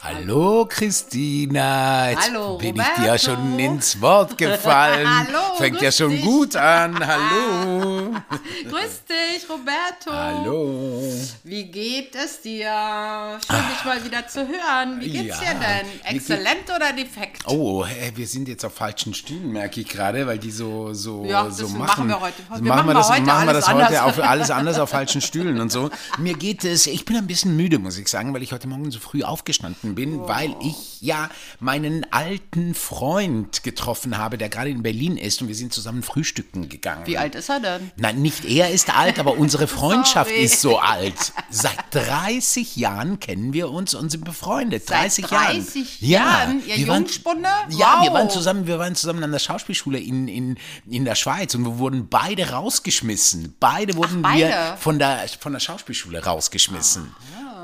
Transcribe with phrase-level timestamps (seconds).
[0.00, 5.08] Hallo Christina, jetzt Hallo, bin ich dir ja schon ins Wort gefallen.
[5.08, 6.22] Hallo, Fängt ja schon dich.
[6.24, 6.96] gut an.
[7.04, 7.97] Hallo.
[8.68, 10.10] Grüß dich, Roberto.
[10.12, 11.02] Hallo.
[11.44, 13.38] Wie geht es dir?
[13.46, 15.00] Schön, dich mal wieder zu hören.
[15.00, 15.40] Wie geht's.
[15.40, 16.16] Ja, dir denn?
[16.16, 17.42] Exzellent oder defekt?
[17.46, 21.24] Oh, hey, wir sind jetzt auf falschen Stühlen, merke ich gerade, weil die so so
[21.24, 21.86] Ja, so das machen.
[21.86, 22.42] machen wir heute.
[22.62, 25.60] Wir machen wir das, heute machen wir das heute auf alles anders auf falschen Stühlen
[25.60, 25.90] und so.
[26.18, 28.90] Mir geht es, ich bin ein bisschen müde, muss ich sagen, weil ich heute Morgen
[28.90, 31.28] so früh aufgestanden bin, weil ich ja
[31.60, 36.68] meinen alten Freund getroffen habe, der gerade in Berlin ist und wir sind zusammen frühstücken
[36.68, 37.06] gegangen.
[37.06, 37.90] Wie alt ist er denn?
[38.00, 40.42] Nein, nicht er ist alt, aber unsere Freundschaft Sorry.
[40.44, 41.32] ist so alt.
[41.50, 44.86] Seit 30 Jahren kennen wir uns und sind befreundet.
[44.86, 46.60] Seit 30, 30 Jahren.
[46.60, 46.62] Jahren?
[46.66, 47.48] Ihr wir waren- Jungspunde?
[47.70, 48.14] Ja, wir Wow.
[48.14, 51.78] waren zusammen, wir waren zusammen an der Schauspielschule in, in, in der Schweiz und wir
[51.78, 53.56] wurden beide rausgeschmissen.
[53.58, 54.76] Beide wurden Ach, wir beide?
[54.78, 57.14] von der, von der Schauspielschule rausgeschmissen.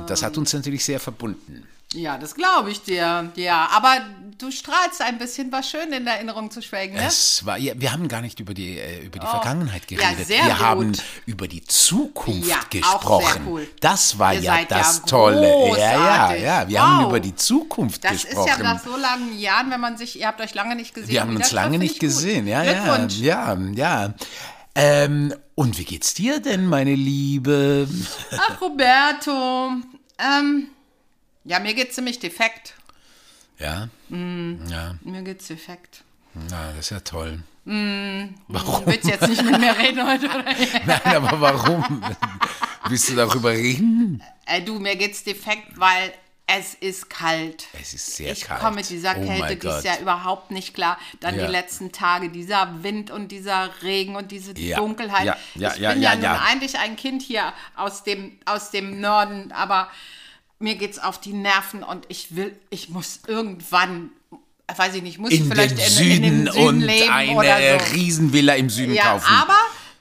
[0.01, 1.67] Und das hat uns natürlich sehr verbunden.
[1.95, 3.31] Ja, das glaube ich dir.
[3.37, 3.97] Ja, aber
[4.39, 7.07] du strahlst ein bisschen, war schön in Erinnerung zu schwelgen, ne?
[7.07, 10.27] Es war, ja, wir haben gar nicht über die, äh, über die Vergangenheit Ja, geredet.
[10.27, 10.61] sehr wir gut.
[10.61, 10.93] haben
[11.27, 13.43] über die Zukunft Ja, auch sehr gesprochen.
[13.47, 13.69] cool.
[13.81, 15.49] Das war Ihr ja seid ja das Tolle.
[15.49, 16.43] Ja, ja, großartig.
[16.43, 16.69] ja.
[16.69, 17.09] Wir haben Wow.
[17.11, 18.49] über die Zukunft Das gesprochen.
[18.51, 21.11] ist ja nach so langen Jahren, wenn man sich, ihr habt euch lange nicht gesehen.
[21.11, 22.01] wir haben uns lange nicht gut.
[22.01, 22.47] gesehen.
[22.49, 24.15] Ja, ja, ja, ja.
[24.75, 27.87] Ähm, und wie geht's dir denn, meine Liebe?
[28.37, 29.71] Ach, Roberto.
[30.19, 30.67] Ähm,
[31.45, 32.75] ja, mir geht's ziemlich defekt.
[33.59, 34.67] Ja, Mm.
[34.69, 36.03] ja, Mir geht's defekt.
[36.35, 37.41] na, das ist ja toll.
[37.65, 38.87] Warum?
[38.87, 40.27] Willst du jetzt nicht mit mir reden heute?
[40.27, 40.45] Oder?
[40.87, 42.03] Nein, aber warum?
[42.89, 44.23] Willst du darüber reden?
[44.47, 46.13] äh, du, mir geht's defekt, weil
[46.47, 47.69] es ist kalt.
[47.81, 48.61] Es ist sehr ich kalt.
[48.61, 49.83] komme mit dieser Oh Kälte dieses.
[49.85, 50.99] Jahr überhaupt nicht klar.
[51.21, 51.47] Dann Ja.
[51.47, 54.77] die letzten Tage, dieser Wind und dieser Regen und diese Ja.
[54.77, 55.25] Dunkelheit.
[55.25, 56.43] Ja, ja, ich ja, bin ja, ja, nun ja.
[56.47, 59.89] eigentlich ein Kind hier aus dem, aus dem Norden, aber
[60.59, 64.11] mir geht's auf die Nerven und ich will, ich muss irgendwann,
[64.75, 67.11] weiß ich nicht, muss ich In vielleicht den in, Süden in den Süden und leben
[67.13, 67.93] eine oder so.
[67.95, 69.27] Riesenvilla im Süden Ja, kaufen.
[69.35, 69.57] aber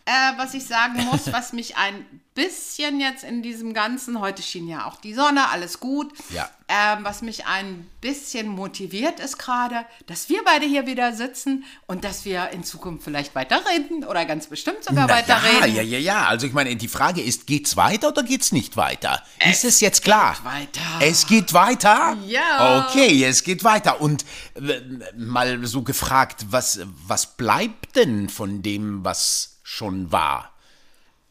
[0.06, 4.68] äh, was ich sagen muss, was mich ein bisschen jetzt in diesem Ganzen, heute schien
[4.68, 6.12] ja auch die Sonne, alles gut.
[6.30, 6.50] Ja.
[6.68, 12.04] Ähm, was mich ein bisschen motiviert ist gerade, dass wir beide hier wieder sitzen und
[12.04, 15.76] dass wir in Zukunft vielleicht weiterreden oder ganz bestimmt sogar Na ja, weiterreden.
[15.76, 16.26] ja, ja, ja.
[16.26, 19.22] Also ich meine, die Frage ist, geht's weiter oder geht's nicht weiter?
[19.48, 20.38] ist es jetzt klar?
[20.44, 20.82] weiter.
[21.02, 22.18] Es geht weiter?
[22.26, 22.88] Ja.
[22.88, 24.02] Okay, es geht weiter.
[24.02, 24.82] Und äh,
[25.16, 30.53] mal so gefragt, was, was bleibt denn von dem, was schon war?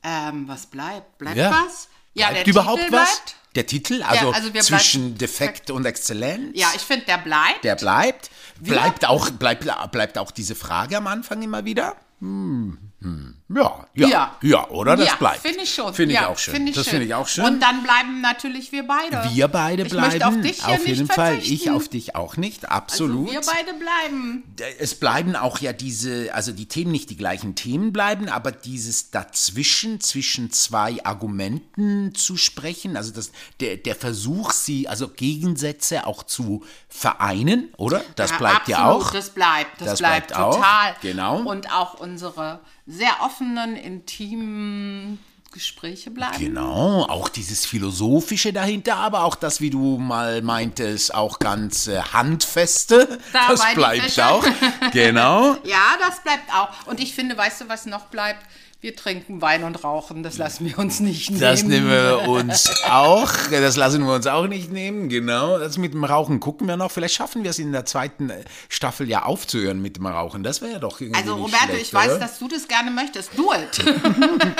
[0.02, 1.18] Ähm, was bleibt?
[1.18, 1.50] Bleibt Ja.
[1.50, 1.88] was?
[2.14, 3.14] Ja, bleibt der überhaupt Titel was?
[3.16, 3.36] bleibt.
[3.54, 6.52] Der Titel, also, also wir zwischen bleibt- Defekt und Exzellenz?
[6.58, 7.62] Ja, ich finde, der bleibt.
[7.64, 8.30] Der bleibt.
[8.60, 11.96] Bleibt auch, bleibt, bleibt auch diese Frage am Anfang immer wieder?
[12.20, 13.36] Hm, hm.
[13.48, 14.68] Ja, ja, ja, Ja.
[14.70, 14.96] oder?
[14.96, 15.40] Das ja, bleibt.
[15.40, 15.92] Finde ich schon.
[15.92, 16.54] Finde ich ja, auch schön.
[16.54, 17.44] find ich das finde ich auch schön.
[17.44, 19.28] Und dann bleiben natürlich wir beide.
[19.34, 20.08] wir beide ich bleiben.
[20.08, 21.32] Möchte auf dich hier jeden nicht Fall.
[21.34, 21.54] verzichten.
[21.54, 22.70] Ich auf dich auch nicht.
[22.70, 23.28] Absolut.
[23.28, 24.42] Also wir beide bleiben.
[24.78, 29.10] es bleiben auch ja diese, also die Themen nicht die gleichen Themen bleiben, aber dieses
[29.10, 36.22] dazwischen, zwischen zwei Argumenten zu sprechen, also das, der, der Versuch, sie, also Gegensätze auch
[36.22, 38.02] zu vereinen, oder?
[38.16, 39.10] Das Ja, bleibt ja absolut, auch.
[39.12, 40.94] Das bleibt, das, Das bleibt, bleibt auch, total.
[41.02, 41.42] genau.
[41.42, 45.18] Und auch unsere sehr offenen, intimen
[45.52, 46.38] Gespräche bleiben.
[46.38, 52.00] Genau, auch dieses Philosophische dahinter, aber auch das, wie du mal meintest, auch ganz äh,
[52.00, 54.44] Handfeste, Da das bleibt auch.
[54.92, 55.56] Genau.
[55.64, 56.86] Ja, das bleibt auch.
[56.86, 58.44] Und ich finde, weißt du, was noch bleibt?
[58.82, 60.24] Wir trinken Wein und rauchen.
[60.24, 61.40] Das lassen wir uns nicht nehmen.
[61.40, 63.30] Das nehmen wir uns auch.
[63.48, 65.08] Das lassen wir uns auch nicht nehmen.
[65.08, 65.56] Genau.
[65.60, 66.90] Das mit dem Rauchen gucken wir noch.
[66.90, 70.42] Vielleicht schaffen wir es in der zweiten äh, Staffel ja aufzuhören mit dem Rauchen.
[70.42, 72.18] Das wäre ja doch irgendwie Also, Roberto, schlecht, ich weiß, oder?
[72.18, 73.30] dass du das gerne möchtest.
[73.38, 73.84] Do it.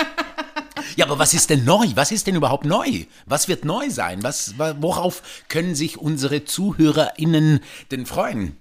[0.97, 1.87] Ja, aber was ist denn neu?
[1.95, 3.05] Was ist denn überhaupt neu?
[3.25, 4.23] Was wird neu sein?
[4.23, 7.61] Was, wa- worauf können sich unsere ZuhörerInnen
[7.91, 8.57] denn freuen?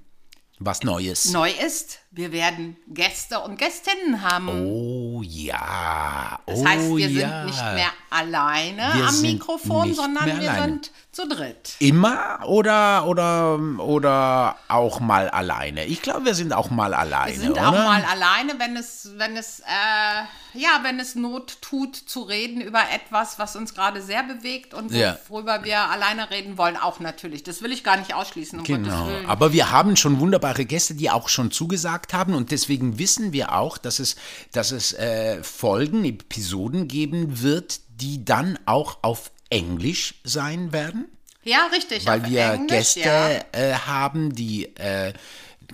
[0.59, 1.31] Was Neues?
[1.31, 4.49] Neu ist, wir werden Gäste und Gästinnen haben.
[4.49, 6.39] Oh ja.
[6.45, 7.19] Das oh, heißt, wir ja.
[7.29, 10.61] sind nicht mehr alleine Wir am Mikrofon, sondern wir alleine.
[10.73, 11.75] sind zu dritt.
[11.79, 15.85] Immer oder, oder, oder auch mal alleine?
[15.85, 17.69] Ich glaube, wir sind auch mal alleine, Wir sind oder?
[17.69, 22.59] auch mal alleine, wenn es, wenn es, äh, ja, wenn es Not tut, zu reden
[22.61, 25.17] über etwas, was uns gerade sehr bewegt und Ja.
[25.29, 27.43] worüber wir alleine reden wollen, auch natürlich.
[27.43, 31.09] Das will ich gar nicht ausschließen, um Genau, aber wir haben schon wunderbare Gäste, die
[31.09, 34.15] auch schon zugesagt haben und deswegen wissen wir auch, dass es,
[34.51, 41.05] dass es äh, Folgen, Episoden geben wird, die dann auch auf Englisch sein werden,
[41.43, 42.05] ja, richtig.
[42.05, 43.39] weil wir Englisch, Gäste Ja.
[43.51, 45.13] äh, haben, die äh,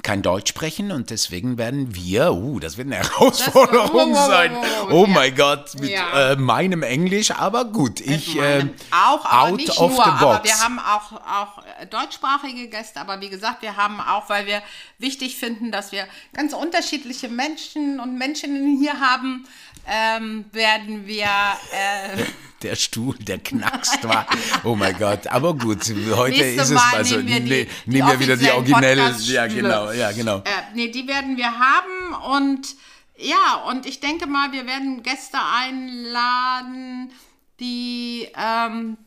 [0.04, 4.56] kein Deutsch sprechen und deswegen werden wir, uh, das wird eine Herausforderung Das- sein.
[4.56, 5.12] oh, Oh ja.
[5.14, 6.32] mein Gott, mit Ja.
[6.32, 10.34] äh, meinem Englisch, aber gut, ich äh, auch, aber out nicht of nur, the aber
[10.38, 10.44] box.
[10.50, 14.62] wir haben auch, auch äh, deutschsprachige Gäste, aber wie gesagt, wir haben auch, weil wir
[15.00, 19.46] wichtig finden, dass wir ganz unterschiedliche Menschen und Menscheninnen hier haben,
[19.88, 22.24] ähm, werden wir äh,
[22.64, 24.26] der Stuhl, der knackst war.
[24.64, 25.80] Oh mein Gott, aber gut,
[26.16, 28.50] heute Nächste ist es Mal also nehmen wir die- ne- die nehmen wir wieder die
[28.52, 30.38] originelle, ja genau, ja genau.
[30.40, 30.44] Äh,
[30.74, 32.76] nee, die werden wir haben und
[33.20, 37.12] ja, und ich denke mal, wir werden Gäste einladen,
[37.60, 38.98] die, ähm,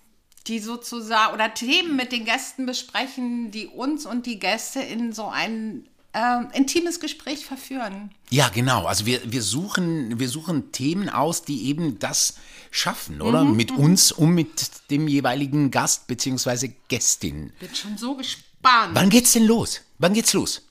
[0.47, 5.29] die sozusagen oder Themen mit den Gästen besprechen, die uns und die Gäste in so
[5.29, 8.11] ein ähm, intimes Gespräch verführen.
[8.31, 8.87] Ja, genau.
[8.87, 12.35] Also wir, wir, suchen, wir suchen Themen aus, die eben das
[12.71, 13.45] schaffen, oder?
[13.45, 16.73] Mhm, Mit uns und mit dem jeweiligen Gast bzw.
[16.89, 17.53] Gästin.
[17.61, 18.95] Bin schon so gespannt.
[18.95, 19.81] Wann geht's denn los?
[19.99, 20.63] Wann geht's los?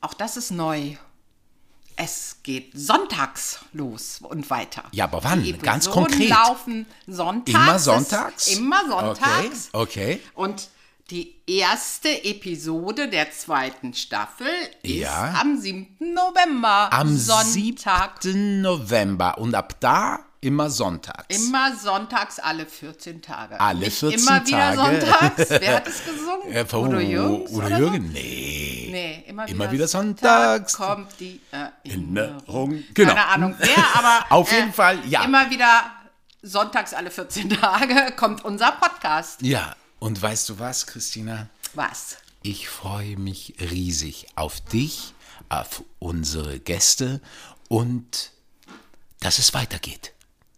[0.00, 0.96] Auch das ist neu.
[1.98, 4.84] Es geht sonntags los und weiter.
[4.92, 5.42] Ja, aber wann?
[5.42, 6.28] Die Ganz konkret.
[6.28, 7.48] laufen sonntags.
[7.58, 8.48] Immer sonntags?
[8.48, 9.68] Immer sonntags.
[9.72, 10.20] Okay, okay.
[10.34, 10.68] Und
[11.10, 14.48] die erste Episode der zweiten Staffel
[14.82, 15.34] ist Ja.
[15.40, 15.96] am 7.
[16.00, 16.92] November.
[16.92, 18.20] Am Sonntag.
[18.22, 18.60] 7.
[18.60, 21.24] November und ab da immer sonntags.
[21.28, 23.58] Immer sonntags alle 14 Tage.
[23.60, 24.76] Alle Nicht 14 immer wieder Tage.
[25.00, 25.50] sonntags.
[25.50, 26.52] Wer hat es gesungen?
[26.52, 27.50] Äh, von- Udo Jürgens?
[27.52, 28.12] Udo oder Jürgen?
[28.12, 28.88] Nee.
[28.90, 30.72] Nee, immer, Immer wieder, wieder Sonntag sonntags.
[30.76, 32.82] kommt die Erinnerung.
[32.94, 33.14] Genau.
[33.14, 35.22] Keine Ahnung wer, aber Auf jeden Fall, ja.
[35.24, 35.84] Immer wieder
[36.42, 39.42] sonntags alle 14 Tage kommt unser Podcast.
[39.42, 41.48] Ja, und weißt du was, Christina?
[41.74, 42.18] Was?
[42.42, 45.14] Ich freue mich riesig auf dich,
[45.48, 47.20] auf unsere Gäste
[47.68, 48.32] und
[49.20, 50.12] dass es weitergeht.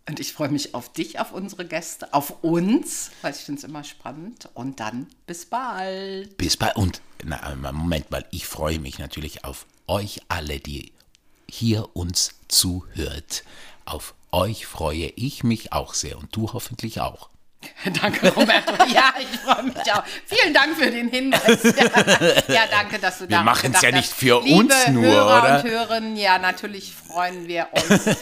[0.08, 3.64] Und ich freue mich auf dich, auf unsere Gäste, auf uns, weil ich finde es
[3.64, 4.48] immer spannend.
[4.54, 6.36] Und dann bis bald.
[6.38, 6.76] Bis bald.
[6.76, 10.92] Und na, Moment mal, ich freue mich natürlich auf euch alle, die
[11.50, 13.44] hier uns zuhört.
[13.84, 17.28] Auf euch freue ich mich auch sehr und du hoffentlich auch.
[18.00, 18.72] Danke, Roberto.
[18.92, 20.02] Ja, ich freue mich auch.
[20.26, 21.62] Vielen Dank für den Hinweis.
[21.62, 21.72] Ja,
[22.54, 23.96] ja danke, dass du Wir daran machen's gedacht ja hast.
[23.96, 25.56] nicht für Liebe uns nur, Hörer oder?
[25.56, 28.18] und Hörerinnen, ja, natürlich freuen wir uns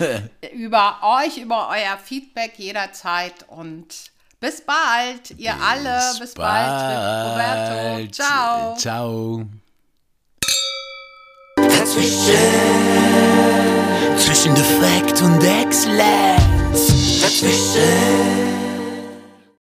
[0.52, 3.94] über euch, über euer Feedback jederzeit und
[4.40, 6.00] bis bald, ihr alle.
[6.18, 8.12] Bis bald, Roberto.
[8.12, 8.76] Ciao.
[8.76, 9.46] Ciao.
[11.56, 12.36] Dazwischen,
[14.18, 16.40] Zwischen Defekt und Exzellent.